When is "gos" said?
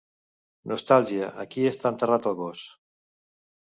2.43-2.67